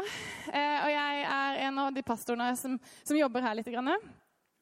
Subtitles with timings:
[0.00, 3.70] Heter eh, og jeg er en av de pastorene som, som jobber her litt.
[3.70, 3.92] Grann.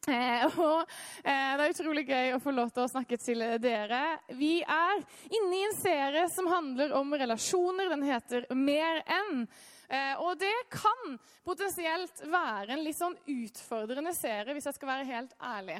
[0.08, 0.82] Eh, og
[1.22, 4.02] eh, Det er utrolig gøy å få lov til å snakke til dere.
[4.38, 7.90] Vi er inne i en serie som handler om relasjoner.
[7.94, 9.46] Den heter Mer enn.
[10.20, 11.14] Og det kan
[11.48, 15.78] potensielt være en litt sånn utfordrende serie, hvis jeg skal være helt ærlig.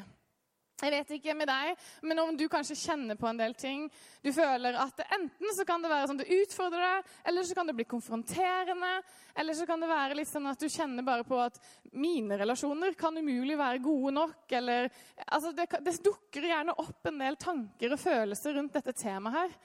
[0.79, 3.89] Jeg vet ikke med deg, men om du kanskje kjenner på en del ting
[4.23, 7.57] Du føler at enten så kan det være sånn at det utfordrer deg, eller så
[7.59, 8.93] kan det bli konfronterende.
[9.39, 11.59] Eller så kan det være litt sånn at du kjenner bare på at
[11.99, 14.45] mine relasjoner kan umulig være gode nok.
[14.59, 14.91] Eller,
[15.27, 19.57] altså det, det dukker gjerne opp en del tanker og følelser rundt dette temaet her.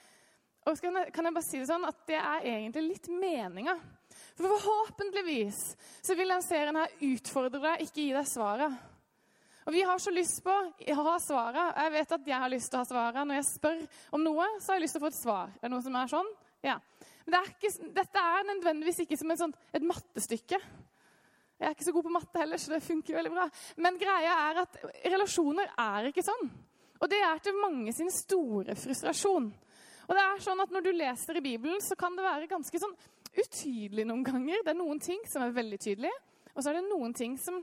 [0.64, 3.76] Og kan jeg, kan jeg bare si det sånn at det er egentlig litt meninga.
[4.34, 5.62] For forhåpentligvis
[6.02, 8.90] så vil den serien her utfordre deg, ikke gi deg svaret.
[9.64, 11.76] Og vi har så lyst på å ha svaret.
[11.80, 13.24] Jeg vet at jeg har lyst til å ha svaret.
[13.24, 13.84] Når jeg spør
[14.16, 15.54] om noe, så har jeg lyst til å få et svar.
[15.56, 16.32] Er det noe som er sånn?
[16.64, 16.74] Ja.
[17.24, 20.60] Men det er ikke, dette er nødvendigvis ikke som et, sånt, et mattestykke.
[21.54, 23.48] Jeg er ikke så god på matte heller, så det funker veldig bra.
[23.80, 26.50] Men greia er at relasjoner er ikke sånn.
[27.00, 29.48] Og det er til mange sin store frustrasjon.
[30.04, 32.80] Og det er sånn at Når du leser i Bibelen, så kan det være ganske
[32.80, 32.92] sånn
[33.32, 34.60] utydelig noen ganger.
[34.60, 36.18] Det er noen ting som er veldig tydelige,
[36.52, 37.62] og så er det noen ting som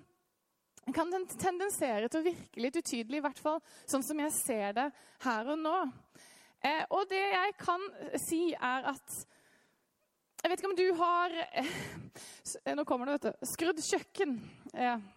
[0.89, 4.73] kan den tendensere til å virke litt utydelig, i hvert fall sånn som jeg ser
[4.77, 4.87] det
[5.25, 5.75] her og nå.
[6.65, 7.85] Eh, og det jeg kan
[8.21, 9.21] si, er at
[10.41, 11.71] Jeg vet ikke om du har eh,
[12.77, 13.47] Nå kommer det, vet du.
[13.49, 14.35] Skrudd kjøkken.
[14.73, 15.07] Eh,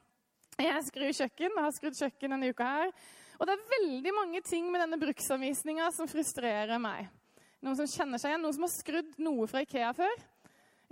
[0.60, 2.92] jeg skrur kjøkken, har skrudd kjøkken denne uka her.
[3.41, 7.08] Og det er veldig mange ting med denne bruksanvisninga som frustrerer meg.
[7.64, 8.44] Noen som kjenner seg igjen?
[8.44, 10.14] Noen som har skrudd noe fra Ikea før?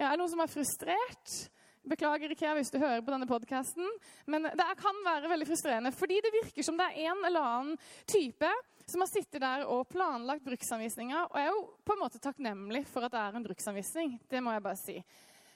[0.00, 1.36] Ja, er det noen som er frustrert?
[1.82, 3.88] Beklager Ikea hvis du hører på denne podkasten,
[4.30, 5.90] men det kan være veldig frustrerende.
[5.94, 8.50] Fordi det virker som det er en eller annen type
[8.86, 11.26] som har sittet der og planlagt bruksanvisninga.
[11.30, 14.16] Og jeg er jo på en måte takknemlig for at det er en bruksanvisning.
[14.30, 14.96] Det må jeg bare si.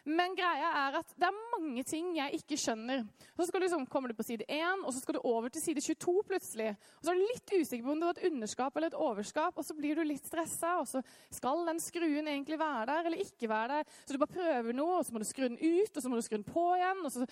[0.06, 3.02] Men greia er at det er mange ting jeg ikke skjønner.
[3.34, 6.14] Så liksom, kommer du på side 1, og så skal du over til side 22
[6.28, 6.68] plutselig.
[7.00, 9.58] Og så er du litt usikker på om det var et underskap eller et overskap,
[9.58, 10.76] og så blir du litt stressa.
[10.78, 11.02] Og så
[11.34, 13.98] skal den skruen egentlig være der eller ikke være der.
[14.04, 16.20] Så du bare prøver noe, og så må du skru den ut, og så må
[16.20, 17.02] du skru den på igjen.
[17.02, 17.26] Og så,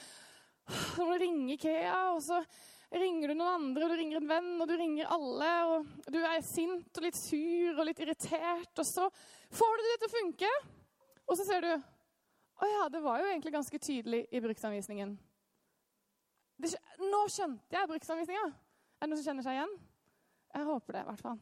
[0.91, 2.43] så må du ringe Ikea, og så
[2.91, 5.55] ringer du noen andre, og du ringer en venn, og du ringer alle.
[5.71, 9.07] Og du er sint og litt sur og litt irritert, og så
[9.55, 10.55] får du det til å funke.
[11.25, 11.94] Og så ser du
[12.63, 15.17] å ja, det var jo egentlig ganske tydelig i bruksanvisningen.
[16.61, 16.71] Det,
[17.03, 18.45] nå skjønte jeg bruksanvisninga.
[18.47, 19.75] Er det noen som kjenner seg igjen?
[20.55, 21.41] Jeg håper det, i hvert fall.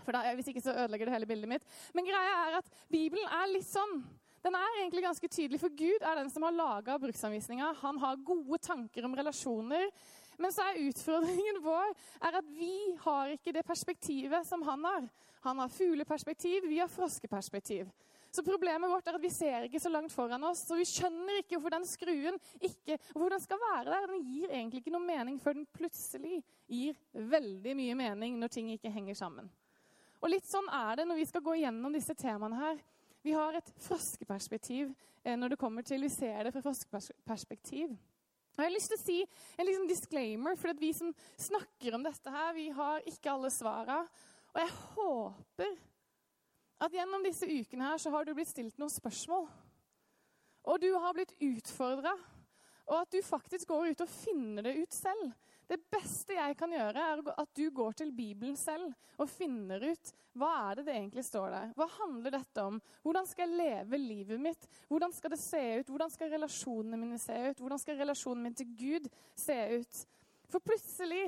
[0.00, 1.66] For da, Hvis ikke så ødelegger det hele bildet mitt.
[1.96, 4.00] Men greia er at Bibelen er litt sånn.
[4.46, 7.72] Den er egentlig ganske tydelig, for Gud er den som har laga bruksanvisninga.
[7.82, 9.88] Han har gode tanker om relasjoner.
[10.38, 11.92] Men så er utfordringen vår
[12.28, 12.74] er at vi
[13.04, 15.08] har ikke det perspektivet som han har.
[15.46, 17.90] Han har fugleperspektiv, vi har froskeperspektiv.
[18.36, 20.66] Så problemet vårt er at vi ser ikke så langt foran oss.
[20.68, 24.08] Så vi skjønner ikke hvorfor den skruen ikke, hvorfor den skal være der.
[24.10, 28.68] Den gir egentlig ikke noe mening før den plutselig gir veldig mye mening når ting
[28.74, 29.48] ikke henger sammen.
[30.20, 32.84] Og litt sånn er det når vi skal gå gjennom disse temaene her.
[33.24, 34.92] Vi har et froskeperspektiv
[35.24, 37.96] eh, når det kommer til Vi ser det fra froskeperspektiv.
[38.56, 39.18] Og jeg har lyst til å si
[39.56, 41.10] en liksom disclaimer, for vi som
[41.40, 43.98] snakker om dette her, vi har ikke alle svara.
[44.54, 45.76] Og jeg håper
[46.86, 49.48] at gjennom disse ukene her så har du blitt stilt noen spørsmål.
[50.66, 52.14] Og du har blitt utfordra.
[52.86, 55.32] Og at du faktisk går ut og finner det ut selv.
[55.66, 60.12] Det beste jeg kan gjøre, er at du går til Bibelen selv og finner ut
[60.36, 61.72] hva er det det egentlig står der.
[61.78, 62.78] Hva handler dette om?
[63.02, 64.68] Hvordan skal jeg leve livet mitt?
[64.86, 65.90] Hvordan skal det se ut?
[65.90, 67.62] Hvordan skal relasjonene mine se ut?
[67.64, 70.02] Hvordan skal relasjonen min til Gud se ut?
[70.52, 71.24] For plutselig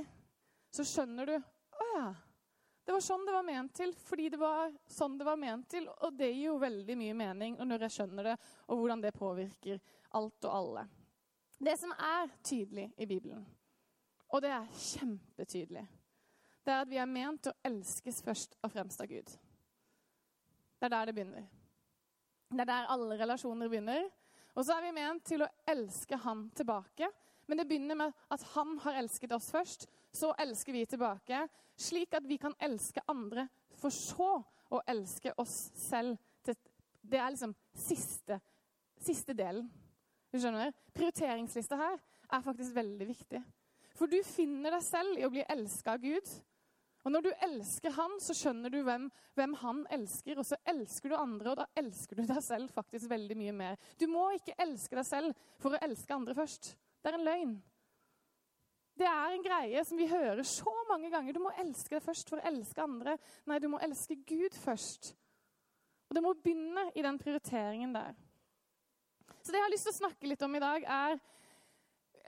[0.70, 2.08] så skjønner du Å ja.
[2.88, 5.90] Det var sånn det var ment til, fordi det var sånn det var ment til.
[6.06, 9.82] Og det gir jo veldig mye mening når jeg skjønner det, og hvordan det påvirker
[10.16, 10.86] alt og alle.
[11.60, 13.42] Det som er tydelig i Bibelen,
[14.32, 15.82] og det er kjempetydelig,
[16.64, 19.36] det er at vi er ment til å elskes først og fremst av Gud.
[20.80, 21.44] Det er der det begynner.
[22.48, 24.08] Det er der alle relasjoner begynner.
[24.56, 27.12] Og så er vi ment til å elske Han tilbake.
[27.52, 31.44] Men det begynner med at Han har elsket oss først, så elsker vi tilbake,
[31.78, 33.46] slik at vi kan elske andre,
[33.78, 34.32] for så
[34.74, 36.18] å elske oss selv.
[37.08, 38.40] Det er liksom siste,
[39.00, 39.68] siste delen.
[40.28, 40.74] Du skjønner?
[40.92, 43.40] Prioriteringslista her er faktisk veldig viktig.
[43.96, 46.28] For du finner deg selv i å bli elska av Gud.
[47.06, 49.06] Og når du elsker han, så skjønner du hvem,
[49.38, 50.38] hvem, han elsker.
[50.38, 53.80] Og så elsker du andre, og da elsker du deg selv faktisk veldig mye mer.
[53.96, 56.74] Du må ikke elske deg selv for å elske andre først.
[57.00, 57.56] Det er en løgn.
[58.98, 61.36] Det er en greie som vi hører så mange ganger.
[61.36, 63.14] Du må elske deg først for å elske andre.
[63.46, 65.12] Nei, du må elske Gud først.
[66.08, 68.16] Og det må begynne i den prioriteringen der.
[69.38, 71.20] Så det jeg har lyst til å snakke litt om i dag, er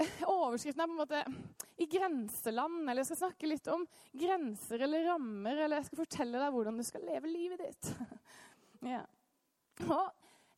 [0.31, 1.25] Overskriften er på en måte
[1.81, 3.83] 'I grenseland', eller jeg skal snakke litt om
[4.17, 7.91] grenser eller rammer, eller jeg skal fortelle deg hvordan du skal leve livet ditt.
[8.95, 9.03] ja.
[9.85, 10.07] Og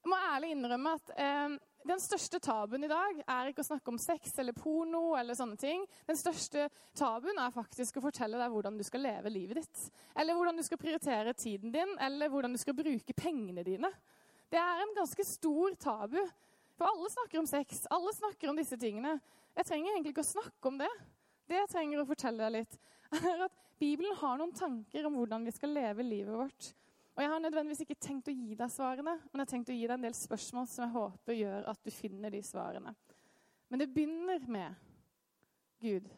[0.03, 1.57] jeg må ærlig innrømme at eh,
[1.89, 5.17] den største tabuen i dag er ikke å snakke om sex eller porno.
[5.19, 5.85] eller sånne ting.
[6.07, 6.69] Den største
[6.99, 9.83] tabuen er faktisk å fortelle deg hvordan du skal leve livet ditt.
[10.15, 13.91] Eller hvordan du skal prioritere tiden din, eller hvordan du skal bruke pengene dine.
[14.53, 16.21] Det er en ganske stor tabu.
[16.79, 19.19] For alle snakker om sex, alle snakker om disse tingene.
[19.57, 20.93] Jeg trenger egentlig ikke å snakke om det.
[21.49, 22.79] Det jeg trenger å fortelle deg litt,
[23.19, 26.71] er at Bibelen har noen tanker om hvordan vi skal leve livet vårt.
[27.13, 29.77] Og Jeg har nødvendigvis ikke tenkt å gi deg svarene, men jeg har tenkt å
[29.77, 32.95] gi deg en del spørsmål som jeg håper gjør at du finner de svarene.
[33.69, 34.75] Men det begynner med
[35.83, 36.09] Gud.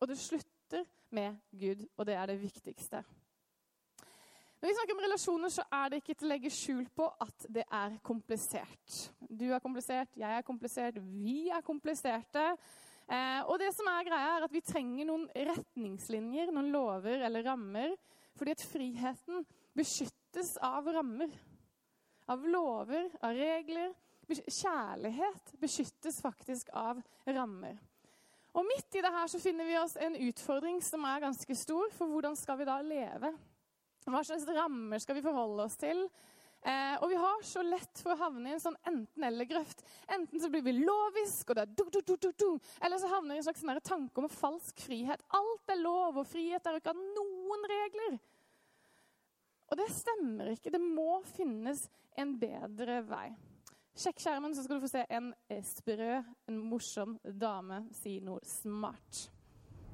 [0.00, 3.00] Og det slutter med Gud, og det er det viktigste.
[4.60, 7.46] Når vi snakker om relasjoner, så er det ikke til å legge skjul på at
[7.50, 8.98] det er komplisert.
[9.18, 12.44] Du er komplisert, jeg er komplisert, vi er kompliserte.
[13.08, 17.48] Eh, og det som er greia er at Vi trenger noen retningslinjer, noen lover eller
[17.48, 17.96] rammer.
[18.38, 19.42] Fordi at friheten
[19.76, 21.32] beskyttes av rammer.
[22.30, 23.94] Av lover, av regler.
[24.32, 27.78] Kjærlighet beskyttes faktisk av rammer.
[28.52, 31.88] Og Midt i det her så finner vi oss en utfordring som er ganske stor.
[31.96, 33.32] For hvordan skal vi da leve?
[34.04, 36.04] Hva slags rammer skal vi forholde oss til?
[36.62, 39.80] Eh, og vi har så lett for å havne i en sånn enten-eller-grøft.
[40.14, 42.74] Enten så blir vi lovisk, og det er du, du, du, du, du.
[42.78, 45.24] eller så havner vi i en slags sånn tanke om falsk frihet.
[45.34, 48.20] Alt er lov, og frihet er ikke av noen regler.
[49.72, 50.70] Og det stemmer ikke.
[50.70, 51.86] Det må finnes
[52.20, 53.30] en bedre vei.
[53.96, 55.30] Sjekk skjermen, så skal du få se en
[55.64, 59.30] sprø, en morsom dame si noe smart.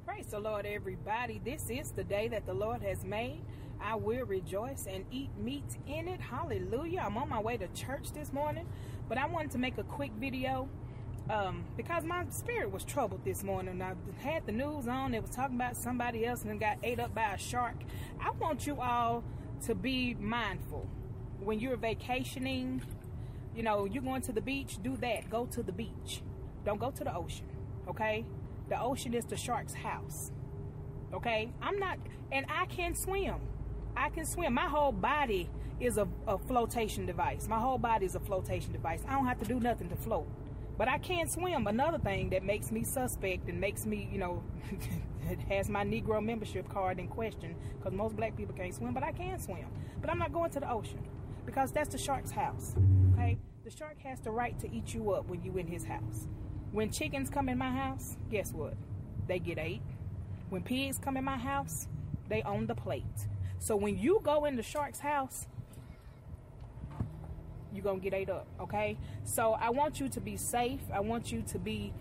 [0.05, 1.39] Praise the Lord, everybody.
[1.45, 3.39] This is the day that the Lord has made.
[3.81, 6.21] I will rejoice and eat meat in it.
[6.21, 7.05] Hallelujah.
[7.07, 8.67] I'm on my way to church this morning,
[9.09, 10.69] but I wanted to make a quick video
[11.31, 13.81] um, because my spirit was troubled this morning.
[13.81, 17.15] I had the news on, it was talking about somebody else and got ate up
[17.15, 17.77] by a shark.
[18.21, 19.23] I want you all
[19.63, 20.87] to be mindful
[21.41, 22.83] when you're vacationing.
[23.55, 25.31] You know, you're going to the beach, do that.
[25.31, 26.23] Go to the beach.
[26.65, 27.47] Don't go to the ocean,
[27.89, 28.25] okay?
[28.69, 30.31] The ocean is the shark's house.
[31.13, 31.51] Okay?
[31.63, 31.99] I'm not,
[32.31, 33.37] and I can swim.
[33.97, 34.55] I can swim.
[34.55, 35.49] My whole body
[35.81, 37.49] is a, a, flotation device.
[37.49, 39.03] My whole body is a flotation device.
[39.09, 40.29] I don't have to do nothing to float.
[40.79, 41.67] But I can't swim.
[41.67, 44.45] Another thing that makes me suspect and makes me, you know,
[45.49, 49.11] has my Negro membership card in question because most black people can't swim, but I
[49.11, 49.67] can swim.
[50.01, 51.05] But I'm not going to the ocean
[51.45, 52.77] because that's the shark's house.
[53.15, 53.39] Okay?
[53.65, 56.29] The shark has the right to eat you up when you in his house.
[56.71, 58.75] When chickens come in my house, guess what?
[59.27, 59.83] They get ate.
[60.49, 61.89] When pigs come in my house,
[62.29, 63.27] they own the plate.
[63.59, 65.49] So when you go in the shark's house,
[67.73, 68.97] you're gonna get ate up, okay?
[69.25, 70.81] So I want you to be safe.
[70.93, 71.93] I want you to be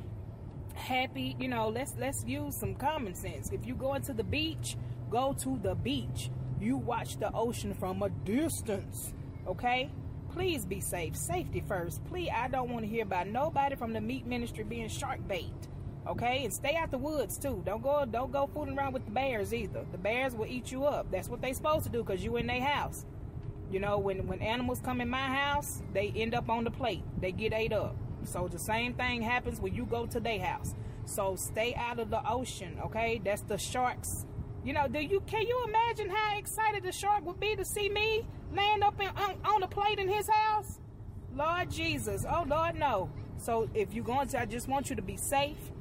[0.74, 1.36] happy.
[1.39, 3.51] You know, let's let's use some common sense.
[3.51, 4.77] If you go into the beach,
[5.09, 6.29] go to the beach.
[6.59, 9.13] You watch the ocean from a distance,
[9.47, 9.91] okay?
[10.31, 11.15] Please be safe.
[11.15, 12.03] Safety first.
[12.05, 15.53] Please, I don't want to hear about nobody from the meat ministry being shark bait.
[16.07, 17.62] Okay, and stay out the woods too.
[17.65, 19.86] Don't go don't go fooling around with the bears either.
[19.91, 21.12] The bears will eat you up.
[21.12, 23.05] That's what they supposed to do because you in their house.
[23.71, 27.03] You know, when when animals come in my house, they end up on the plate.
[27.19, 27.95] They get ate up.
[28.24, 30.74] So the same thing happens when you go to their house.
[31.05, 33.21] So stay out of the ocean, okay?
[33.24, 34.25] That's the sharks.
[34.63, 37.89] You know, do you can you imagine how excited the shark would be to see
[37.89, 40.79] me land up in, on, on the plate in his house?
[41.33, 42.25] Lord Jesus.
[42.29, 43.09] Oh Lord, no.
[43.38, 45.71] So if you're going to, I just want you to be safe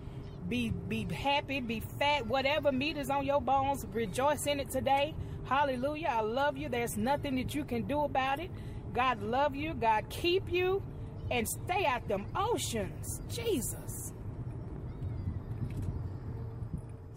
[0.48, 5.14] be be happy, be fat, whatever meat is on your bones, rejoice in it today.
[5.48, 6.08] Hallelujah.
[6.08, 6.68] I love you.
[6.68, 8.50] There's nothing that you can do about it.
[8.92, 9.74] God love you.
[9.74, 10.82] God keep you.
[11.30, 13.20] And stay out them oceans.
[13.28, 14.12] Jesus.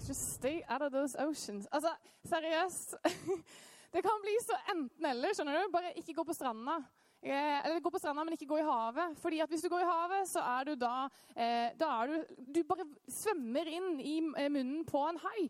[0.06, 1.68] Just stay out of those oceans.
[1.72, 1.90] Altså,
[2.26, 2.96] seriøst.
[3.94, 5.34] Det kan bli så enten-eller.
[5.34, 5.72] skjønner du?
[5.74, 6.76] Bare ikke gå på stranda.
[7.22, 9.18] Eh, eller gå på stranda, men ikke gå i havet.
[9.20, 12.44] Fordi at hvis du går i havet, så er du da, eh, da er du,
[12.56, 15.50] du bare svømmer inn i eh, munnen på en hai.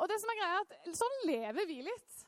[0.00, 2.24] Og det som er greia er at Sånn lever vi litt.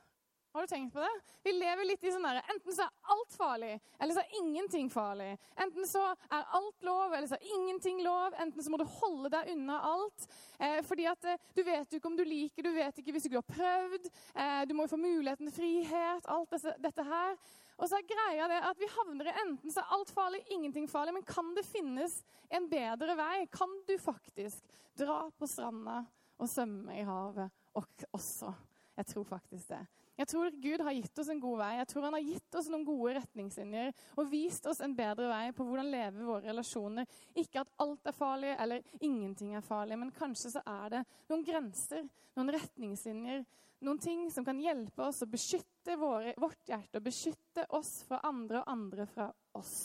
[0.52, 1.12] Har du tenkt på det?
[1.43, 4.91] Vi lever litt i sånn derre Enten så er alt farlig, eller så er ingenting
[4.93, 5.31] farlig.
[5.64, 8.37] Enten så er alt lov, eller så er ingenting lov.
[8.37, 10.26] Enten så må du holde deg unna alt.
[10.59, 13.25] Eh, fordi at eh, du vet jo ikke om du liker, du vet ikke hvis
[13.25, 14.12] du ikke har prøvd.
[14.45, 16.29] Eh, du må jo få muligheten til frihet.
[16.37, 17.41] Alt dette, dette her.
[17.83, 20.87] Og så er greia det at vi havner i enten så er alt farlig, ingenting
[20.91, 21.17] farlig.
[21.17, 22.21] Men kan det finnes
[22.53, 23.47] en bedre vei?
[23.51, 26.05] Kan du faktisk dra på stranda
[26.39, 28.53] og svømme i havet også?
[28.93, 29.81] Jeg tror faktisk det.
[30.21, 31.71] Jeg tror Gud har gitt oss en god vei.
[31.79, 33.89] Jeg tror han har gitt oss noen gode retningslinjer
[34.21, 37.09] og vist oss en bedre vei på hvordan leve våre relasjoner.
[37.41, 41.43] Ikke at alt er farlig eller ingenting er farlig, men kanskje så er det noen
[41.49, 42.05] grenser,
[42.37, 43.43] noen retningslinjer,
[43.83, 48.23] noen ting som kan hjelpe oss å beskytte våre, vårt hjerte og beskytte oss fra
[48.29, 49.77] andre og andre fra oss.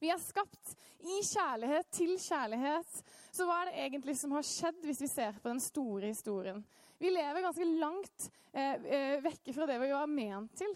[0.00, 2.96] Vi er skapt i kjærlighet til kjærlighet.
[3.32, 6.60] Så hva er det egentlig som har skjedd, hvis vi ser på den store historien?
[7.00, 10.74] Vi lever ganske langt eh, eh, vekke fra det vi var ment til.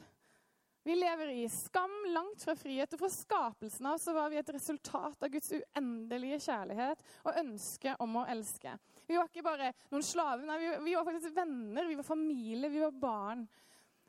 [0.88, 2.95] Vi lever i skam, langt fra frihet.
[2.97, 7.92] Og fra skapelsen av så var vi et resultat av Guds uendelige kjærlighet og ønske
[8.00, 8.73] om å elske.
[9.04, 12.80] Vi var ikke bare noen slaver, nei, vi, var faktisk venner, vi var familie, vi
[12.80, 13.45] var barn.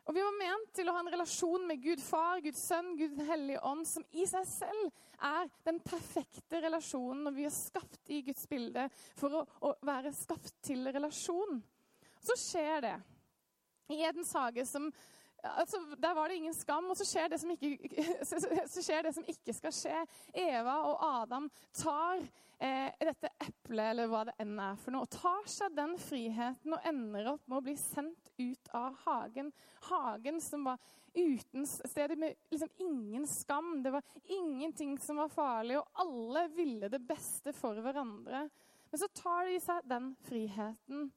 [0.05, 3.19] Og vi var ment til å ha en relasjon med Gud far, Guds sønn, Gud
[3.27, 8.23] hellige ånd, som i seg selv er den perfekte relasjonen når vi er skapt i
[8.31, 8.87] Guds bilde
[9.19, 11.59] for å, å være skapt til relasjon.
[12.23, 12.97] Så skjer det.
[13.91, 14.87] I Edens hage som
[15.43, 18.05] altså, Der var det ingen skam, og så skjer, ikke,
[18.73, 20.03] så skjer det som ikke skal skje.
[20.33, 22.21] Eva og Adam tar
[22.59, 26.75] eh, dette eplet, eller hva det enn er for noe, og tar seg den friheten
[26.75, 29.51] og ender opp med å bli sendt ut av hagen.
[29.89, 30.79] Hagen som var
[31.13, 33.79] uten stedet med liksom ingen skam.
[33.83, 38.47] Det var ingenting som var farlig, og alle ville det beste for hverandre.
[38.89, 41.09] Men så tar de seg den friheten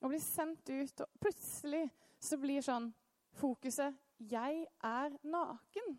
[0.00, 1.84] og blir sendt ut, og plutselig
[2.20, 2.88] så blir sånn
[3.32, 5.98] fokuset 'Jeg er naken'.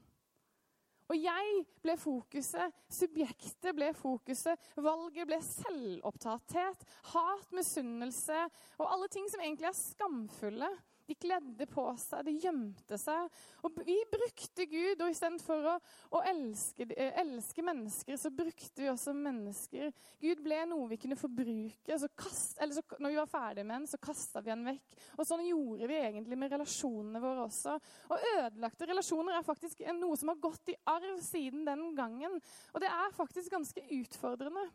[1.12, 8.38] Og jeg ble fokuset, subjektet ble fokuset, valget ble selvopptatthet, hat, misunnelse
[8.78, 10.70] og alle ting som egentlig er skamfulle.
[11.12, 13.40] De kledde på seg, de gjemte seg.
[13.68, 15.74] Og vi brukte Gud, og istedenfor å,
[16.16, 19.90] å elske, eh, elske, mennesker, så brukte vi også mennesker.
[20.24, 21.98] Gud ble noe vi kunne forbruke.
[22.00, 24.96] Så kast, eller så, når vi var ferdig med den, så kasta vi den vekk.
[25.18, 27.76] Og sånn gjorde vi egentlig med relasjonene våre også.
[28.08, 32.40] Og ødelagte relasjoner er faktisk noe som har gått i arv siden den gangen.
[32.72, 34.70] Og det er faktisk ganske utfordrende.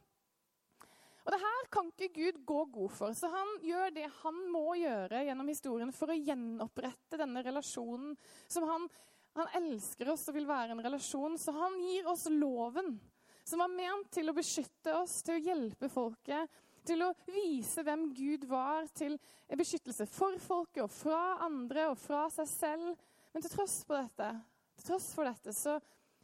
[1.27, 4.77] Og det her kan ikke Gud gå god for, så han gjør det han må
[4.79, 8.13] gjøre gjennom historien for å gjenopprette denne relasjonen
[8.47, 8.87] som han,
[9.35, 11.35] han elsker oss og vil være en relasjon.
[11.35, 12.95] Så han gir oss loven,
[13.43, 18.07] som var ment til å beskytte oss, til å hjelpe folket, til å vise hvem
[18.15, 19.19] Gud var, til
[19.51, 23.07] beskyttelse for folket og fra andre og fra seg selv.
[23.35, 24.31] Men til tross, dette,
[24.79, 25.81] til tross for dette så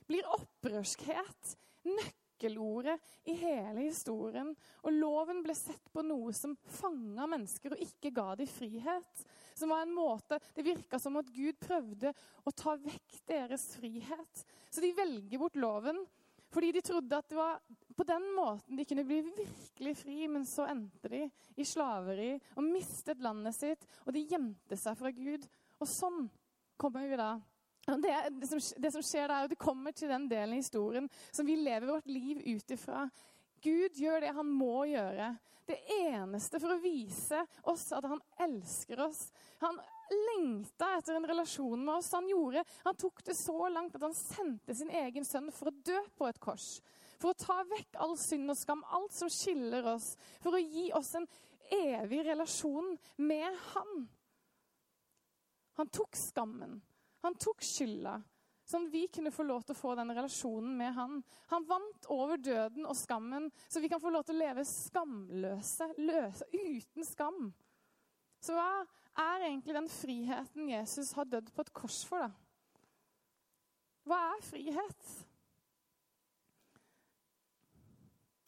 [0.06, 1.56] blir opprørskhet
[1.90, 4.54] nøkkelen nøkkelordet i hele historien.
[4.82, 9.24] Og loven ble sett på noe som fanga mennesker og ikke ga dem frihet.
[9.54, 12.12] Som var en måte, Det virka som at Gud prøvde
[12.44, 14.44] å ta vekk deres frihet.
[14.70, 16.04] Så de velger bort loven
[16.52, 17.62] fordi de trodde at det var
[17.96, 20.28] på den måten de kunne bli virkelig fri.
[20.28, 25.10] Men så endte de i slaveri og mistet landet sitt, og de gjemte seg fra
[25.10, 25.46] Gud.
[25.80, 26.28] Og sånn
[26.76, 27.38] kommer vi da
[27.86, 30.62] det, det, som, det, som, skjer da, er at det kommer til den delen i
[30.62, 33.08] historien som vi lever vårt liv ut ifra.
[33.62, 35.32] Gud gjør det han må gjøre.
[35.66, 39.28] Det eneste for å vise oss at han elsker oss.
[39.62, 39.78] Han
[40.12, 42.10] lengta etter en relasjon med oss.
[42.16, 45.76] Han, gjorde, han tok det så langt at han sendte sin egen sønn for å
[45.86, 46.74] dø på et kors.
[47.22, 50.12] For å ta vekk all synd og skam, alt som skiller oss.
[50.42, 51.28] For å gi oss en
[51.72, 54.08] evig relasjon med han.
[55.78, 56.80] Han tok skammen.
[57.22, 58.16] Han tok skylda,
[58.66, 61.18] sånn at vi kunne få lov til å få den relasjonen med han.
[61.52, 65.92] Han vant over døden og skammen, så vi kan få lov til å leve skamløse,
[66.02, 67.50] løse, uten skam.
[68.42, 68.82] Så hva
[69.22, 72.32] er egentlig den friheten Jesus har dødd på et kors for, da?
[74.08, 75.10] Hva er frihet?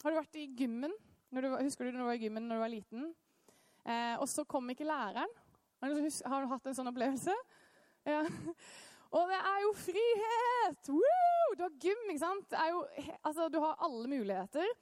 [0.03, 0.91] Har du vært i gymmen?
[1.31, 3.07] Du, husker du når du var i gymmen når du var liten?
[3.85, 5.31] Eh, og så kom ikke læreren.
[5.81, 7.33] Har du hatt en sånn opplevelse?
[8.05, 8.23] Ja.
[9.15, 10.89] Og det er jo frihet!
[10.91, 11.53] Woo!
[11.55, 12.57] Du har gym, ikke sant?
[12.71, 12.81] Jo,
[13.23, 14.73] altså, du har alle muligheter.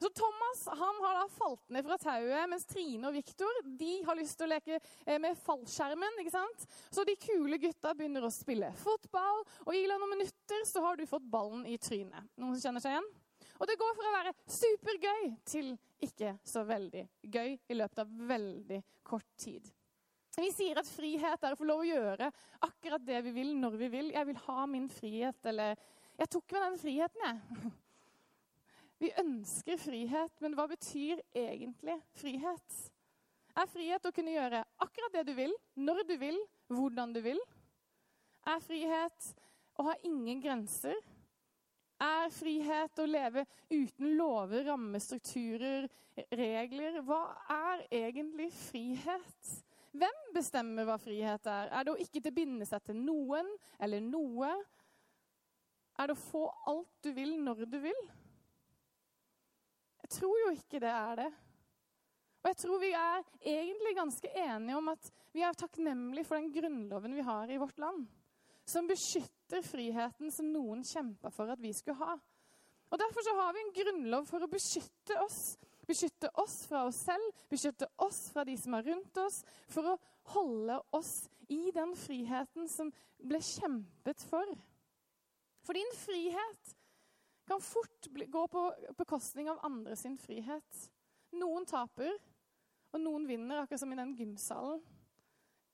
[0.00, 4.16] Så Thomas han har da falt ned fra tauet, mens Trine og Viktor de har
[4.16, 6.20] lyst til å leke eh, med fallskjermen.
[6.22, 6.64] ikke sant?
[6.88, 11.04] Så de kule gutta begynner å spille fotball, og i noen minutter så har du
[11.08, 12.32] fått ballen i trynet.
[12.40, 13.10] Noen som kjenner seg igjen?
[13.60, 18.16] Og det går fra å være supergøy til ikke så veldig gøy i løpet av
[18.32, 19.68] veldig kort tid.
[20.36, 22.30] Vi sier at frihet er å få lov å gjøre
[22.62, 24.10] akkurat det vi vil, når vi vil.
[24.14, 25.76] Jeg vil ha min frihet, eller
[26.20, 27.70] Jeg tok meg den friheten, jeg.
[29.00, 32.74] Vi ønsker frihet, men hva betyr egentlig frihet?
[33.56, 36.36] Er frihet å kunne gjøre akkurat det du vil, når du vil,
[36.68, 37.40] hvordan du vil?
[38.44, 39.30] Er frihet
[39.80, 41.00] å ha ingen grenser?
[42.00, 45.88] Er frihet å leve uten lover, rammestrukturer,
[46.36, 47.00] regler?
[47.00, 47.22] Hva
[47.56, 49.56] er egentlig frihet?
[49.90, 51.70] Hvem bestemmer hva frihet er?
[51.74, 53.48] Er det å ikke binde seg til noen
[53.82, 54.50] eller noe?
[55.98, 58.02] Er det å få alt du vil, når du vil?
[60.04, 61.30] Jeg tror jo ikke det er det.
[62.40, 66.48] Og jeg tror vi er egentlig ganske enige om at vi er takknemlige for den
[66.54, 68.06] grunnloven vi har i vårt land,
[68.64, 72.16] som beskytter friheten som noen kjempa for at vi skulle ha.
[72.90, 75.58] Og Derfor så har vi en grunnlov for å beskytte oss.
[75.90, 79.98] Beskytte oss fra oss selv, beskytte oss fra de som er rundt oss, for å
[80.36, 84.52] holde oss i den friheten som ble kjempet for.
[85.66, 86.76] For din frihet
[87.50, 88.62] kan fort gå på
[88.98, 90.84] bekostning av andre sin frihet.
[91.34, 92.14] Noen taper,
[92.94, 94.78] og noen vinner, akkurat som i den gymsalen.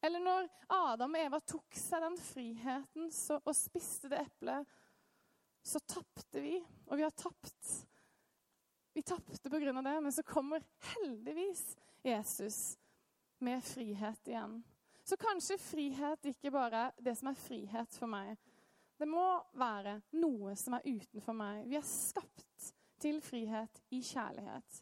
[0.05, 4.65] Eller når Adam og Eva tok seg den friheten og spiste det eplet,
[5.67, 6.57] så tapte vi.
[6.87, 7.71] Og vi har tapt.
[8.97, 9.83] Vi tapte pga.
[9.83, 12.79] det, men så kommer heldigvis Jesus
[13.39, 14.63] med frihet igjen.
[15.05, 18.39] Så kanskje frihet ikke bare er det som er frihet for meg.
[18.97, 21.67] Det må være noe som er utenfor meg.
[21.69, 24.81] Vi er skapt til frihet i kjærlighet.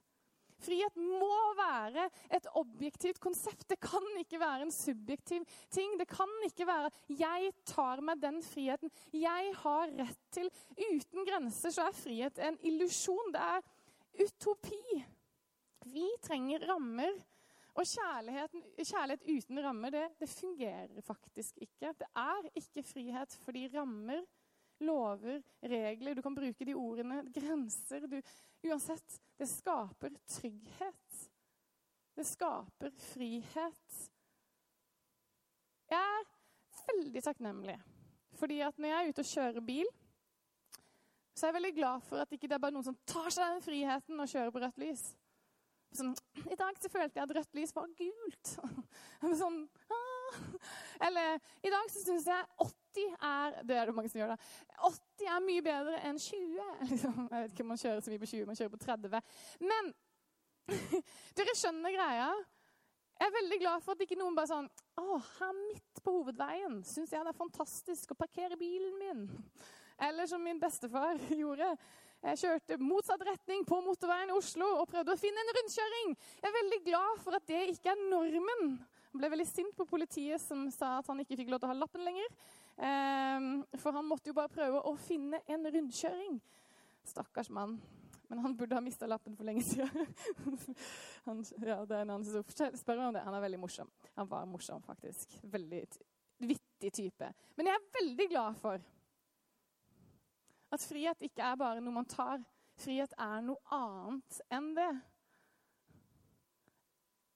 [0.62, 2.06] Frihet må være
[2.38, 3.66] et objektivt konsept.
[3.68, 5.42] Det kan ikke være en subjektiv
[5.74, 5.98] ting.
[5.98, 10.50] Det kan ikke være 'jeg tar meg den friheten jeg har rett til'.
[10.78, 13.32] Uten grenser så er frihet en illusjon.
[13.32, 13.60] Det er
[14.20, 15.04] utopi.
[15.84, 17.22] Vi trenger rammer.
[17.74, 21.90] Og kjærlighet uten rammer, det, det fungerer faktisk ikke.
[21.98, 24.22] Det er ikke frihet fordi rammer
[24.80, 26.14] lover, regler.
[26.14, 27.22] Du kan bruke de ordene.
[27.34, 28.06] Grenser.
[28.06, 28.20] Du,
[28.68, 31.18] uansett, det skaper trygghet.
[32.14, 33.98] Det skaper frihet.
[35.90, 36.30] Jeg er
[36.92, 37.76] veldig takknemlig.
[38.34, 39.90] Fordi at når jeg er ute og kjører bil,
[41.34, 43.56] så er jeg veldig glad for at ikke det er bare noen som tar seg
[43.56, 45.04] den friheten og kjører på rødt lys.
[45.94, 46.14] Sånn,
[46.50, 48.54] I dag så følte jeg at rødt lys var gult.
[49.42, 49.60] sånn,
[49.94, 50.38] ah.
[51.06, 54.88] Eller i dag så syns jeg 80 er Det er det mange som gjør, da.
[54.88, 56.72] 80 er mye bedre enn 20.
[56.90, 59.22] Liksom, jeg vet ikke om man kjører så mye på 20, man kjører på 30.
[59.70, 59.94] Men
[61.38, 62.28] dere skjønner greia.
[63.14, 64.66] Jeg er veldig glad for at ikke noen bare sånn
[64.98, 69.26] Å, her midt på hovedveien syns jeg det er fantastisk å parkere bilen min.
[69.98, 71.74] Eller som min bestefar gjorde.
[72.24, 76.14] Jeg kjørte motsatt retning på motorveien i Oslo og prøvde å finne en rundkjøring.
[76.40, 78.78] Jeg er veldig glad for at det ikke er normen.
[79.12, 81.74] Han ble veldig sint på politiet som sa at han ikke fikk lov til å
[81.74, 82.30] ha lappen lenger.
[82.82, 86.40] Ehm, for han måtte jo bare prøve å finne en rundkjøring.
[87.12, 87.76] Stakkars mann.
[88.32, 90.08] Men han burde ha mista lappen for lenge siden.
[91.28, 93.22] han, ja, det er en annen som spør om det.
[93.28, 93.92] Han er veldig morsom.
[94.16, 95.36] Han var morsom, faktisk.
[95.52, 95.84] Veldig
[96.40, 97.30] vittig type.
[97.54, 98.80] Men jeg er veldig glad for
[100.74, 102.42] at frihet ikke er bare noe man tar.
[102.80, 104.92] Frihet er noe annet enn det.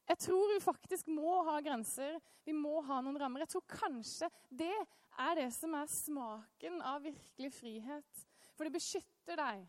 [0.08, 2.16] Jeg tror vi faktisk må ha grenser.
[2.46, 3.44] Vi må ha noen rammer.
[3.44, 8.22] Jeg tror kanskje det er det som er smaken av virkelig frihet.
[8.56, 9.66] For det beskytter deg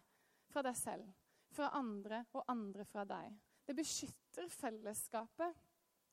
[0.49, 1.09] fra deg selv,
[1.53, 3.35] fra andre og andre fra deg.
[3.67, 5.59] Det beskytter fellesskapet.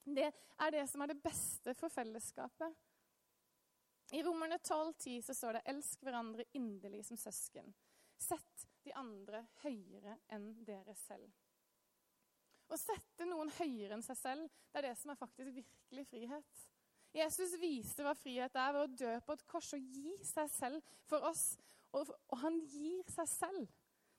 [0.04, 2.74] Det er det som er det beste for fellesskapet.
[4.14, 7.72] I Romerne 12,10 så står det 'elsk hverandre inderlig som søsken'.
[8.18, 11.32] Sett de andre høyere enn dere selv.
[12.70, 16.62] Å sette noen høyere enn seg selv, det er det som er faktisk virkelig frihet.
[17.16, 20.94] Jesus viste hva frihet er ved å dø på et kors og gi seg selv
[21.08, 21.56] for oss.
[21.96, 23.68] Og, og han gir seg selv.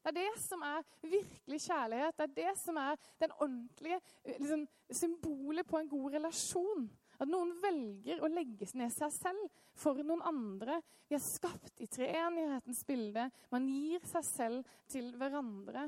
[0.07, 2.15] Det er det som er virkelig kjærlighet.
[2.17, 6.87] Det er det som er den ordentlige liksom, symbolet på en god relasjon.
[7.17, 10.79] At noen velger å legge ned seg selv for noen andre.
[11.09, 13.29] Vi er skapt i treenighetens bilde.
[13.53, 15.87] Man gir seg selv til hverandre.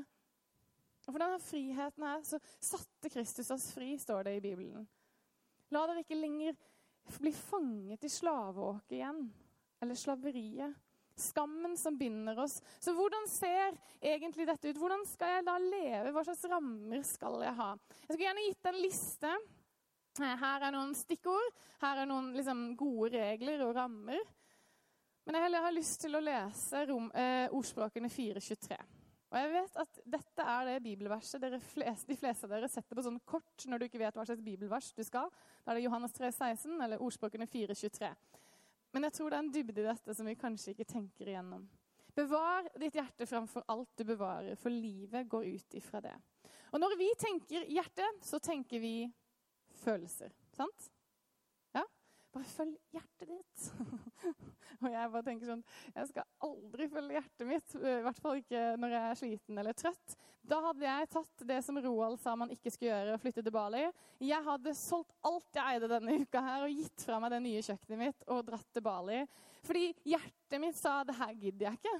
[1.06, 4.84] Og For denne friheten her så satte Kristus oss fri, står det i Bibelen.
[5.70, 6.58] La dere ikke lenger
[7.18, 9.24] bli fanget i slaveåket igjen,
[9.82, 10.76] eller slaveriet.
[11.20, 12.60] Skammen som binder oss.
[12.80, 14.78] Så hvordan ser egentlig dette ut?
[14.78, 16.12] Hvordan skal jeg da leve?
[16.14, 17.70] Hva slags rammer skal jeg ha?
[18.06, 19.32] Jeg skulle gjerne gitt en liste.
[20.18, 21.54] Her er noen stikkord.
[21.80, 24.20] Her er noen liksom, gode regler og rammer.
[25.24, 28.78] Men jeg heller har lyst til å lese rom, eh, ordspråkene 423.
[29.30, 33.04] Og jeg vet at dette er det bibelverset flest, de fleste av dere setter på
[33.06, 35.30] sånn kort når du ikke vet hva slags bibelvers du skal.
[35.62, 38.10] Da er det Johannes 3, 16 eller ordspråkene 4, 23.
[38.90, 41.68] Men jeg tror det er en dybde i dette som vi kanskje ikke tenker igjennom.
[42.16, 46.16] Bevar ditt hjerte framfor alt du bevarer, for livet går ut ifra det.
[46.74, 49.04] Og når vi tenker hjerte, så tenker vi
[49.80, 50.32] følelser.
[50.56, 50.88] Sant?
[51.76, 51.84] Ja?
[52.34, 53.68] Bare følg hjertet ditt.
[54.82, 55.62] og jeg bare tenker sånn
[55.96, 57.76] Jeg skal aldri følge hjertet mitt.
[57.80, 60.16] I hvert fall ikke når jeg er sliten eller trøtt.
[60.50, 63.54] Da hadde jeg tatt det som Roald sa man ikke skulle gjøre, og flytte til
[63.54, 63.82] Bali.
[64.24, 67.64] Jeg hadde solgt alt jeg eide denne uka her, og gitt fra meg det nye
[67.66, 69.20] kjøkkenet mitt og dratt til Bali.
[69.66, 71.98] Fordi hjertet mitt sa det her gidder jeg ikke.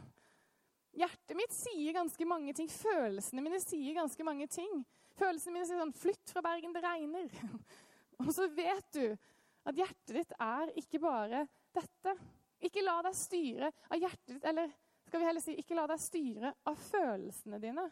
[1.00, 2.70] Hjertet mitt sier ganske mange ting.
[2.72, 4.80] Følelsene mine sier ganske mange ting.
[5.20, 7.32] Følelsene mine sier sånn 'Flytt fra Bergen, det regner'.
[8.24, 9.04] og så vet du
[9.68, 11.44] at hjertet ditt er ikke bare
[11.76, 12.14] dette.
[12.64, 14.72] Ikke la deg styre av hjertet ditt, eller
[15.06, 17.86] skal vi heller si, ikke la deg styre av følelsene dine.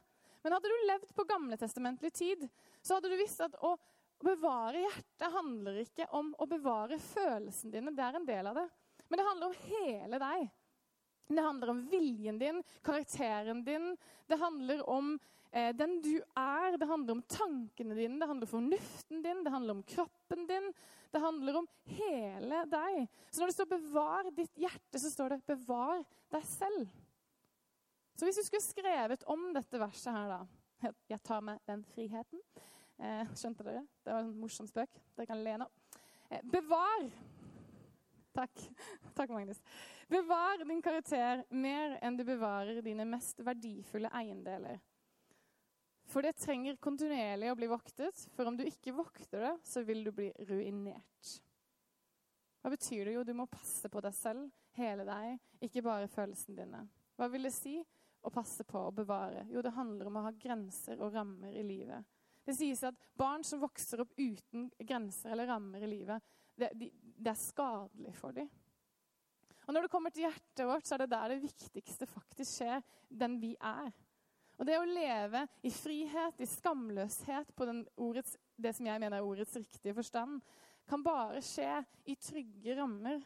[0.44, 2.44] Men hadde du levd på gamletestamentlig tid,
[2.80, 3.74] så hadde du visst at å
[4.22, 7.94] bevare hjertet handler ikke om å bevare følelsene dine.
[7.96, 8.68] Det er en del av det.
[9.08, 10.48] Men det handler om hele deg.
[11.28, 13.90] Det handler om viljen din, karakteren din.
[14.26, 15.16] Det handler om
[15.50, 16.76] den du er.
[16.76, 20.72] Det handler om tankene dine, det handler om fornuften din, det handler om kroppen din.
[21.10, 23.06] Det handler om hele deg.
[23.30, 26.88] Så når det står 'bevar ditt hjerte', så står det 'bevar deg selv'.
[28.16, 30.46] Så hvis du skulle skrevet om dette verset her, da
[31.08, 32.40] Jeg tar med den friheten.
[32.98, 33.86] Eh, skjønte dere?
[34.04, 34.90] Det var en morsom spøk.
[35.16, 35.66] Dere kan le nå.
[36.30, 37.10] Eh, bevar
[38.34, 38.52] Takk.
[39.16, 39.60] Takk, Magnus.
[40.08, 44.78] Bevar din karakter mer enn du bevarer dine mest verdifulle eiendeler.
[46.08, 50.06] For det trenger kontinuerlig å bli voktet, for om du ikke vokter det, så vil
[50.06, 51.34] du bli ruinert.
[52.62, 53.12] Hva betyr det?
[53.18, 55.36] Jo, du må passe på deg selv, hele deg,
[55.68, 56.80] ikke bare følelsene dine.
[57.18, 57.76] Hva vil det si
[58.24, 59.44] å passe på og bevare?
[59.52, 62.08] Jo, det handler om å ha grenser og rammer i livet.
[62.48, 66.24] Det sies at barn som vokser opp uten grenser eller rammer i livet,
[66.58, 68.48] det, de, det er skadelig for dem.
[69.68, 72.80] Og når det kommer til hjertet vårt, så er det der det viktigste faktisk skjer,
[73.12, 73.92] den vi er.
[74.58, 77.66] Og det å leve i frihet, i skamløshet, på
[78.02, 80.40] ordets, det som jeg mener er ordets riktige forstand,
[80.88, 83.22] kan bare skje i trygge rammer.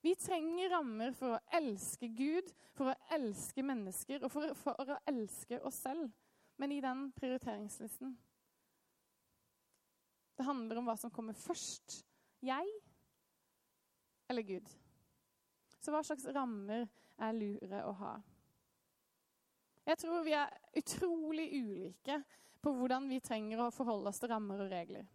[0.00, 4.98] Vi trenger rammer for å elske Gud, for å elske mennesker og for, for å
[5.10, 6.08] elske oss selv.
[6.56, 8.14] Men i den prioriteringslisten
[10.36, 11.98] Det handler om hva som kommer først.
[12.44, 12.70] Jeg
[14.28, 14.70] eller Gud?
[15.80, 16.86] Så hva slags rammer
[17.20, 18.14] er lure å ha?
[19.86, 22.18] Jeg tror vi er utrolig ulike
[22.62, 25.06] på hvordan vi trenger å forholde oss til rammer og regler.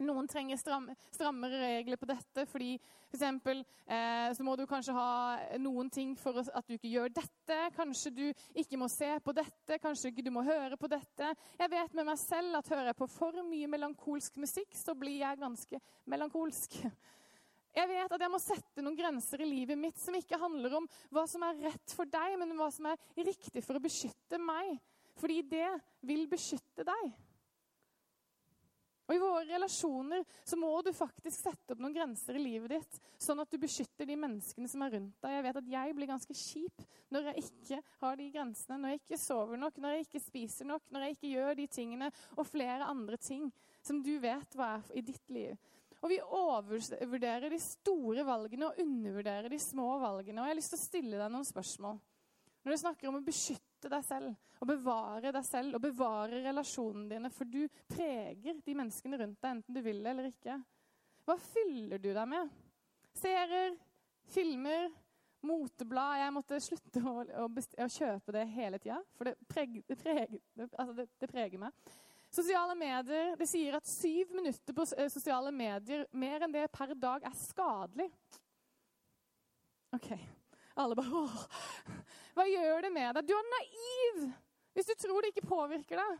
[0.00, 4.94] Noen trenger stram, strammere regler på dette fordi for eksempel, eh, så må du kanskje
[4.96, 7.58] ha noen ting for at du ikke gjør dette.
[7.76, 8.24] Kanskje du
[8.62, 11.34] ikke må se på dette, kanskje ikke du må høre på dette.
[11.58, 15.20] Jeg vet med meg selv at hører jeg på for mye melankolsk musikk, så blir
[15.20, 16.80] jeg ganske melankolsk.
[17.76, 20.88] Jeg vet at jeg må sette noen grenser i livet mitt som ikke handler om
[21.14, 24.78] hva som er rett for deg, men hva som er riktig for å beskytte meg.
[25.20, 25.68] Fordi det
[26.08, 27.10] vil beskytte deg.
[29.10, 32.98] Og I våre relasjoner så må du faktisk sette opp noen grenser i livet ditt,
[33.18, 35.34] sånn at du beskytter de menneskene som er rundt deg.
[35.34, 39.02] Jeg vet at jeg blir ganske kjip når jeg ikke har de grensene, når jeg
[39.02, 42.46] ikke sover nok, når jeg ikke spiser nok, når jeg ikke gjør de tingene og
[42.52, 43.50] flere andre ting
[43.82, 45.58] som du vet hva er i ditt liv.
[46.00, 50.40] Og vi overvurderer de store valgene og undervurderer de små valgene.
[50.40, 51.98] Og jeg har lyst til å stille deg noen spørsmål.
[52.60, 57.08] Når du snakker om å beskytte deg selv og bevare deg selv og bevare relasjonene
[57.08, 60.58] dine, for du preger de menneskene rundt deg, enten du vil det eller ikke.
[61.24, 62.58] Hva fyller du deg med?
[63.16, 63.76] Serier,
[64.30, 64.90] filmer,
[65.46, 70.68] moteblad Jeg måtte slutte å, å, å kjøpe det hele tida, for det preger, det,
[70.68, 71.92] altså det, det preger meg.
[72.30, 76.94] Sosiale medier det sier at syv minutter på eh, sosiale medier, mer enn det per
[76.94, 78.06] dag, er skadelig.
[79.96, 80.12] OK.
[80.78, 81.40] Alle bare Åh.
[82.36, 83.26] Hva gjør det med deg?
[83.26, 84.30] Du er naiv
[84.70, 86.18] hvis du tror det ikke påvirker deg.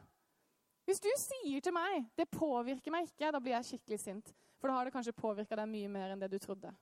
[0.88, 4.32] Hvis du sier til meg 'det påvirker meg ikke', da blir jeg skikkelig sint.
[4.58, 6.72] For da har det kanskje påvirka deg mye mer enn det du trodde.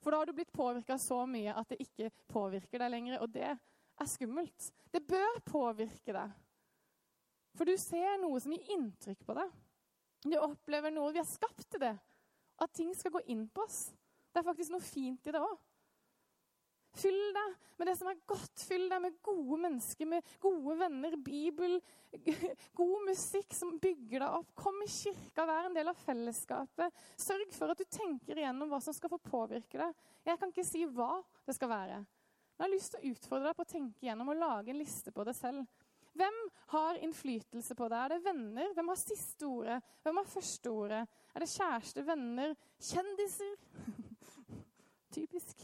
[0.00, 3.18] For da har du blitt påvirka så mye at det ikke påvirker deg lenger.
[3.20, 4.70] Og det er skummelt.
[4.92, 6.30] Det bør påvirke deg.
[7.56, 9.54] For du ser noe som gir inntrykk på deg.
[10.26, 11.12] Du opplever noe.
[11.14, 11.94] Vi er skapt til det.
[12.58, 13.88] At ting skal gå inn på oss.
[14.32, 15.56] Det er faktisk noe fint i det òg.
[16.98, 18.62] Fyll deg med det som er godt.
[18.66, 21.76] Fyll deg med gode mennesker, med gode venner, Bibel,
[22.80, 24.50] god musikk som bygger deg opp.
[24.58, 27.02] Kom i kirka, vær en del av fellesskapet.
[27.20, 30.06] Sørg for at du tenker igjennom hva som skal få påvirke deg.
[30.26, 31.12] Jeg kan ikke si hva
[31.46, 32.00] det skal være.
[32.58, 34.80] Men jeg har lyst til å utfordre deg på å tenke igjennom og lage en
[34.80, 35.68] liste på deg selv.
[36.16, 36.38] Hvem
[36.72, 37.98] har innflytelse på deg?
[38.04, 38.72] Er det venner?
[38.74, 39.78] Hvem har siste ordet?
[40.02, 41.02] Hvem har første ordet?
[41.34, 42.54] Er det kjæreste, venner,
[42.90, 43.54] kjendiser?
[45.14, 45.62] Typisk.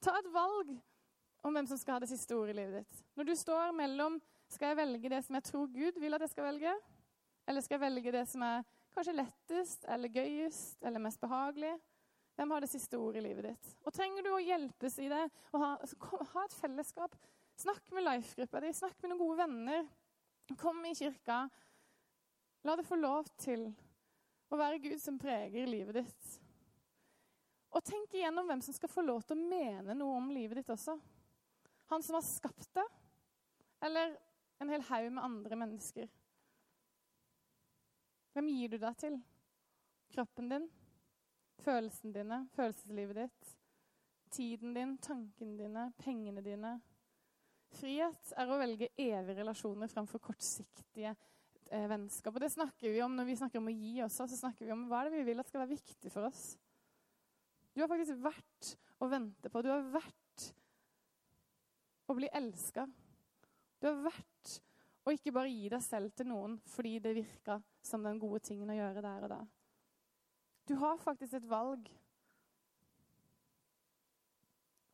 [0.00, 0.72] Ta et valg
[1.42, 3.04] om hvem som skal ha det siste ordet i livet ditt.
[3.16, 4.18] Når du står mellom
[4.50, 6.72] skal jeg velge det som jeg tror Gud vil at jeg skal velge,
[7.48, 11.74] eller skal jeg velge det som er kanskje lettest eller gøyest eller mest behagelig?
[12.38, 13.74] Hvem har det siste ordet i livet ditt?
[13.84, 15.26] Og trenger du å hjelpes i det?
[15.52, 17.16] og ha, altså, ha et fellesskap?
[17.60, 19.88] Snakk med life-gruppa di, snakk med noen gode venner.
[20.56, 21.42] Kom i kirka.
[22.64, 23.66] La det få lov til
[24.48, 26.30] å være Gud som preger livet ditt.
[27.76, 30.72] Og tenk igjennom hvem som skal få lov til å mene noe om livet ditt
[30.72, 30.96] også.
[31.92, 32.86] Han som har skapt det,
[33.84, 34.16] eller
[34.60, 36.08] en hel haug med andre mennesker.
[38.32, 39.18] Hvem gir du deg til?
[40.14, 40.70] Kroppen din?
[41.60, 42.40] Følelsene dine?
[42.56, 43.52] Følelseslivet ditt?
[44.32, 44.96] Tiden din?
[45.02, 45.90] Tankene dine?
[46.00, 46.78] Pengene dine?
[47.78, 52.34] Frihet er å velge evige relasjoner framfor kortsiktige eh, vennskap.
[52.34, 54.74] Og det snakker vi om Når vi snakker om å gi også, så snakker vi
[54.74, 56.56] om hva er det vi vil at skal være viktig for oss.
[57.74, 59.62] Du har faktisk vært å vente på.
[59.62, 60.50] Du har vært
[62.10, 62.88] å bli elska.
[63.80, 64.56] Du har vært
[65.06, 68.70] å ikke bare gi deg selv til noen fordi det virka som den gode tingen
[68.72, 69.40] å gjøre der og da.
[70.68, 71.86] Du har faktisk et valg.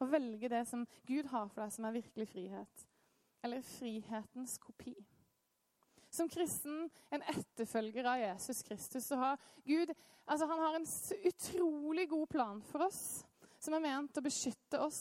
[0.00, 2.86] Å velge det som Gud har for deg, som er virkelig frihet.
[3.46, 4.94] Eller frihetens kopi.
[6.12, 9.92] Som kristen, en etterfølger av Jesus Kristus, så har Gud
[10.26, 10.86] altså han har en
[11.28, 13.00] utrolig god plan for oss,
[13.60, 15.00] som er ment å beskytte oss.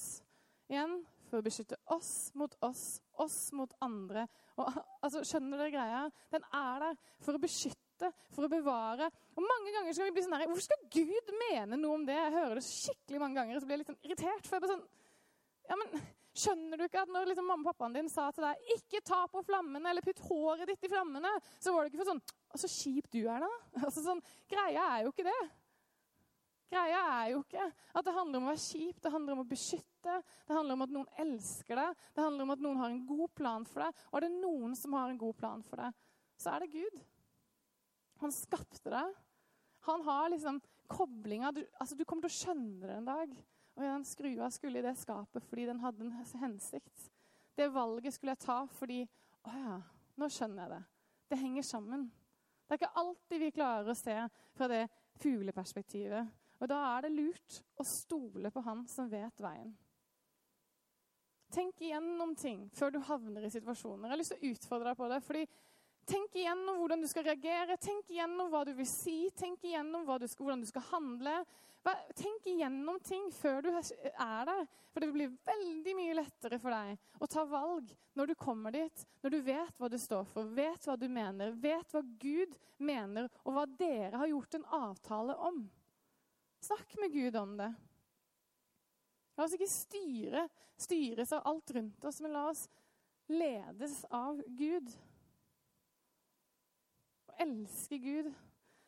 [0.72, 4.26] Igjen for å beskytte oss mot oss, oss mot andre.
[4.58, 4.70] Og,
[5.04, 6.04] altså, skjønner dere greia?
[6.34, 7.85] Den er der for å beskytte,
[8.34, 9.08] for å bevare.
[9.36, 12.18] Og Mange ganger skal vi bli sånn her Hvorfor skal Gud mene noe om det?
[12.18, 14.48] Jeg hører det skikkelig mange ganger, og så blir jeg litt sånn irritert.
[14.48, 14.86] for jeg bare sånn,
[15.70, 16.06] ja, men
[16.36, 19.22] Skjønner du ikke at når liksom mamma og pappaen din sa til deg 'ikke ta
[19.32, 21.32] på flammene' eller 'putt håret ditt i flammene',
[21.64, 22.24] så var det ikke for sånn
[22.60, 23.60] 'så kjip du er, da'.
[23.86, 25.52] Altså, sånn, greia er jo ikke det.
[26.68, 29.48] Greia er jo ikke at det handler om å være kjip, det handler om å
[29.48, 30.24] beskytte.
[30.48, 33.30] Det handler om at noen elsker deg, det handler om at noen har en god
[33.38, 34.06] plan for deg.
[34.12, 35.94] Og er det noen som har en god plan for deg,
[36.36, 37.00] så er det Gud.
[38.26, 39.18] Han skapte deg.
[39.86, 43.36] Han har liksom koblinga du, altså, du kommer til å skjønne det en dag.
[43.76, 47.10] Og den skrua skulle i det skapet fordi den hadde en hensikt.
[47.56, 49.04] Det valget skulle jeg ta fordi
[49.46, 49.76] Å ja,
[50.18, 50.84] nå skjønner jeg det.
[51.30, 52.08] Det henger sammen.
[52.66, 54.16] Det er ikke alltid vi klarer å se
[54.58, 54.80] fra det
[55.22, 56.32] fugleperspektivet.
[56.58, 59.70] Og da er det lurt å stole på han som vet veien.
[61.54, 64.08] Tenk igjennom ting før du havner i situasjoner.
[64.08, 65.22] Jeg har lyst til å utfordre deg på det.
[65.28, 65.46] fordi
[66.06, 70.28] Tenk igjennom hvordan du skal reagere, tenk igjennom hva du vil si, tenk igjennom du
[70.28, 71.40] skal, hvordan du skal handle.
[72.18, 74.68] Tenk igjennom ting før du er der.
[74.94, 79.02] For det blir veldig mye lettere for deg å ta valg når du kommer dit,
[79.26, 83.28] når du vet hva du står for, vet hva du mener, vet hva Gud mener,
[83.44, 85.66] og hva dere har gjort en avtale om.
[86.64, 87.74] Snakk med Gud om det.
[89.36, 90.46] La oss ikke styre,
[90.80, 92.64] styres av alt rundt oss, men la oss
[93.28, 94.96] ledes av Gud.
[97.36, 98.30] Å elske Gud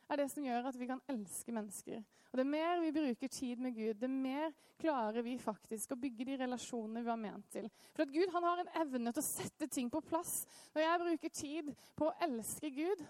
[0.07, 1.99] er det som gjør at vi kan elske mennesker.
[2.31, 6.25] Og Det mer vi bruker tid med Gud, det mer klarer vi faktisk å bygge
[6.27, 7.67] de relasjonene vi har ment til.
[7.95, 10.45] For at Gud han har en evne til å sette ting på plass.
[10.75, 13.03] Når jeg bruker tid på å elske Gud,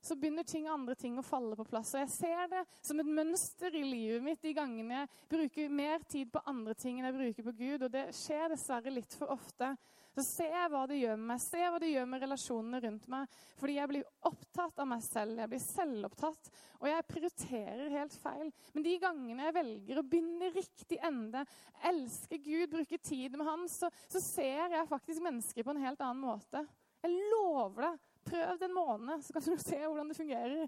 [0.00, 1.92] så begynner ting andre ting å falle på plass.
[1.94, 6.06] Og jeg ser det som et mønster i livet mitt de gangene jeg bruker mer
[6.08, 7.84] tid på andre ting enn jeg bruker på Gud.
[7.84, 9.74] Og det skjer dessverre litt for ofte.
[10.10, 13.06] Så ser jeg hva det gjør med meg, ser hva det gjør med relasjonene rundt
[13.12, 13.38] meg.
[13.60, 18.50] Fordi jeg blir opptatt av meg selv, jeg blir selvopptatt, og jeg prioriterer helt feil.
[18.74, 21.44] Men de gangene jeg velger å begynne riktig ende,
[21.92, 26.02] elske Gud, bruke tid med Han, så, så ser jeg faktisk mennesker på en helt
[26.02, 26.64] annen måte.
[27.04, 28.06] Jeg lover deg.
[28.30, 30.66] Prøv det en måned, så kan du se hvordan det fungerer.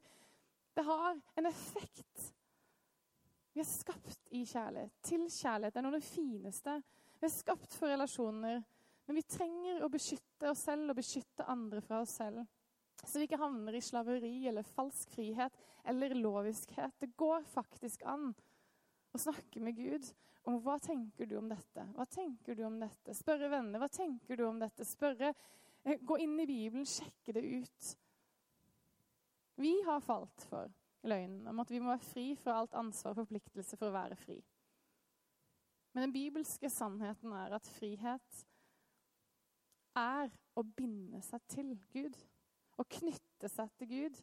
[0.73, 2.33] Det har en effekt.
[3.53, 5.75] Vi er skapt i kjærlighet, til kjærlighet.
[5.75, 6.79] Det er noe av det fineste.
[7.21, 8.63] Vi er skapt for relasjoner.
[9.07, 12.45] Men vi trenger å beskytte oss selv og beskytte andre fra oss selv.
[13.03, 15.57] Så vi ikke havner i slaveri eller falsk frihet
[15.91, 16.95] eller loviskhet.
[17.01, 18.31] Det går faktisk an
[19.13, 20.07] å snakke med Gud
[20.47, 21.87] om hva tenker du om dette.
[21.97, 23.15] Hva tenker du om dette?
[23.15, 24.87] Spørre venner hva tenker du om dette.
[24.87, 25.35] Spørre,
[25.85, 27.97] eh, Gå inn i Bibelen, sjekke det ut.
[29.57, 30.71] Vi har falt for
[31.03, 34.17] løgnen om at vi må være fri fra alt ansvar og forpliktelse for å være
[34.17, 34.39] fri.
[35.93, 38.45] Men den bibelske sannheten er at frihet
[39.99, 42.17] er å binde seg til Gud.
[42.81, 44.23] Å knytte seg til Gud.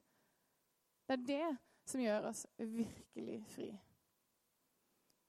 [1.06, 1.50] Det er det
[1.90, 3.70] som gjør oss virkelig fri.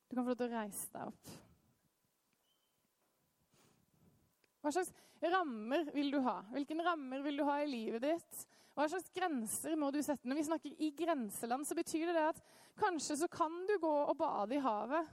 [0.09, 1.37] Du kan få lov til å reise deg opp.
[4.61, 4.91] Hva slags
[5.31, 6.41] rammer vil du ha?
[6.53, 8.43] Hvilke rammer vil du ha i livet ditt?
[8.77, 10.29] Hva slags grenser må du sette?
[10.29, 12.43] Når vi snakker i grenseland, så betyr det, det at
[12.81, 15.09] kanskje så kan du gå og bade i havet.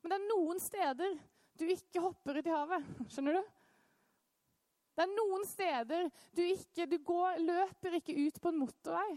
[0.00, 1.16] Men det er noen steder
[1.60, 2.92] du ikke hopper ut i havet.
[3.12, 3.59] Skjønner du?
[5.00, 9.14] Det er noen steder du ikke Du går, løper ikke ut på en motorvei.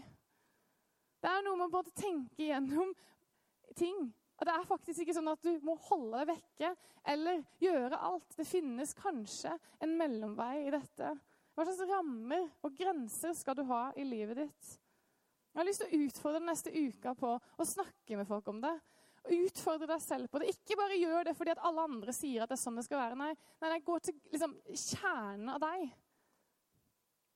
[1.20, 2.94] Det er noe med å tenke gjennom
[3.76, 3.98] ting.
[4.38, 6.70] Og det er faktisk ikke sånn at du må holde deg vekke
[7.12, 8.32] eller gjøre alt.
[8.32, 9.52] Det finnes kanskje
[9.84, 11.12] en mellomvei i dette.
[11.52, 14.72] Hva slags rammer og grenser skal du ha i livet ditt?
[15.52, 18.64] Jeg har lyst til å utfordre den neste uka på å snakke med folk om
[18.64, 18.72] det.
[19.24, 20.50] Utfordre deg selv på det.
[20.52, 23.00] Ikke bare gjør det fordi at alle andre sier at det er sånn det skal
[23.00, 23.16] være.
[23.16, 23.30] Nei,
[23.62, 25.86] nei, nei gå til liksom, kjernen av deg.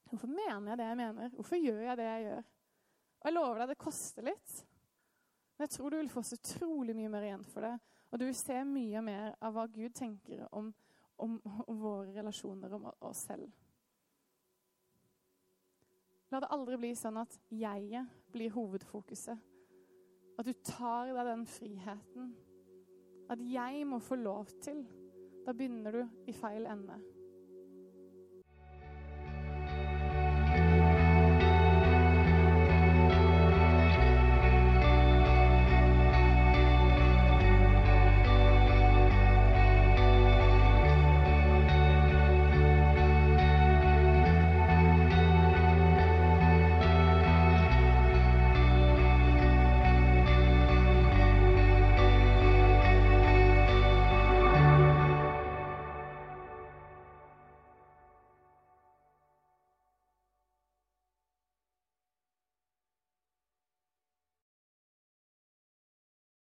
[0.09, 1.31] Hvorfor mener jeg det jeg mener?
[1.37, 2.43] Hvorfor gjør jeg det jeg gjør?
[3.19, 4.59] Og jeg lover deg, det koster litt.
[5.57, 7.75] Men jeg tror du vil få så utrolig mye mer igjen for det.
[8.09, 10.71] Og du vil se mye mer av hva Gud tenker om,
[11.21, 13.49] om, om våre relasjoner om oss selv.
[16.29, 19.41] La det aldri bli sånn at jeget blir hovedfokuset.
[20.39, 22.33] At du tar deg den friheten.
[23.29, 24.85] At jeg må få lov til.
[25.47, 26.99] Da begynner du i feil ende.